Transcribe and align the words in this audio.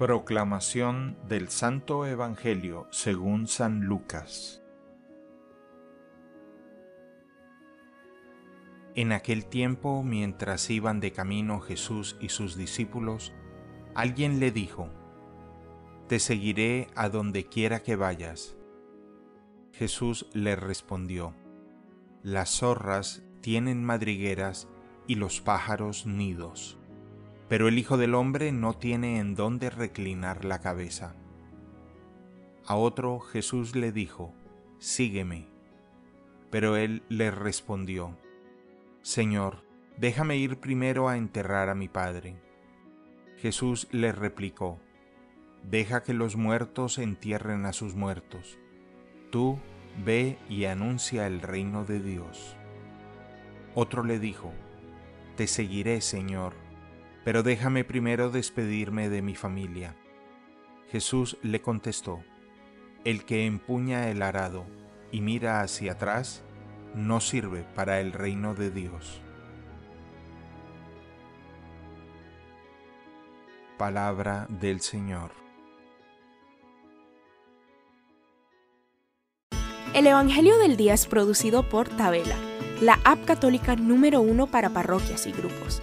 Proclamación 0.00 1.18
del 1.28 1.50
Santo 1.50 2.06
Evangelio 2.06 2.88
según 2.90 3.46
San 3.46 3.82
Lucas 3.82 4.62
En 8.94 9.12
aquel 9.12 9.44
tiempo, 9.44 10.02
mientras 10.02 10.70
iban 10.70 11.00
de 11.00 11.12
camino 11.12 11.60
Jesús 11.60 12.16
y 12.18 12.30
sus 12.30 12.56
discípulos, 12.56 13.34
alguien 13.94 14.40
le 14.40 14.50
dijo, 14.50 14.88
Te 16.08 16.18
seguiré 16.18 16.86
a 16.94 17.10
donde 17.10 17.44
quiera 17.44 17.82
que 17.82 17.94
vayas. 17.94 18.56
Jesús 19.74 20.30
le 20.32 20.56
respondió, 20.56 21.34
Las 22.22 22.48
zorras 22.60 23.22
tienen 23.42 23.84
madrigueras 23.84 24.66
y 25.06 25.16
los 25.16 25.42
pájaros 25.42 26.06
nidos 26.06 26.79
pero 27.50 27.66
el 27.66 27.80
Hijo 27.80 27.96
del 27.96 28.14
Hombre 28.14 28.52
no 28.52 28.74
tiene 28.74 29.18
en 29.18 29.34
dónde 29.34 29.70
reclinar 29.70 30.44
la 30.44 30.60
cabeza. 30.60 31.16
A 32.64 32.76
otro 32.76 33.18
Jesús 33.18 33.74
le 33.74 33.90
dijo, 33.90 34.32
Sígueme. 34.78 35.48
Pero 36.52 36.76
él 36.76 37.02
le 37.08 37.32
respondió, 37.32 38.16
Señor, 39.02 39.64
déjame 39.98 40.36
ir 40.36 40.60
primero 40.60 41.08
a 41.08 41.16
enterrar 41.16 41.70
a 41.70 41.74
mi 41.74 41.88
Padre. 41.88 42.36
Jesús 43.38 43.88
le 43.90 44.12
replicó, 44.12 44.78
Deja 45.64 46.04
que 46.04 46.14
los 46.14 46.36
muertos 46.36 46.98
entierren 46.98 47.66
a 47.66 47.72
sus 47.72 47.96
muertos. 47.96 48.60
Tú 49.32 49.58
ve 50.04 50.38
y 50.48 50.66
anuncia 50.66 51.26
el 51.26 51.42
reino 51.42 51.84
de 51.84 51.98
Dios. 51.98 52.56
Otro 53.74 54.04
le 54.04 54.20
dijo, 54.20 54.52
Te 55.34 55.48
seguiré, 55.48 56.00
Señor 56.00 56.69
pero 57.24 57.42
déjame 57.42 57.84
primero 57.84 58.30
despedirme 58.30 59.08
de 59.08 59.22
mi 59.22 59.34
familia. 59.34 59.94
Jesús 60.90 61.36
le 61.42 61.60
contestó, 61.60 62.24
El 63.04 63.24
que 63.24 63.46
empuña 63.46 64.10
el 64.10 64.22
arado 64.22 64.66
y 65.12 65.20
mira 65.20 65.60
hacia 65.60 65.92
atrás, 65.92 66.42
no 66.94 67.20
sirve 67.20 67.64
para 67.74 68.00
el 68.00 68.12
reino 68.12 68.54
de 68.54 68.70
Dios. 68.70 69.20
Palabra 73.78 74.46
del 74.48 74.80
Señor. 74.80 75.30
El 79.94 80.06
Evangelio 80.06 80.56
del 80.58 80.76
Día 80.76 80.94
es 80.94 81.06
producido 81.06 81.68
por 81.68 81.88
Tabela, 81.88 82.36
la 82.80 82.98
app 83.04 83.24
católica 83.24 83.74
número 83.76 84.20
uno 84.20 84.46
para 84.46 84.70
parroquias 84.70 85.26
y 85.26 85.32
grupos. 85.32 85.82